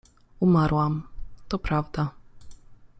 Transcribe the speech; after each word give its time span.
—Umarłam… 0.39 1.03
to 1.49 1.59
prawda. 1.59 2.11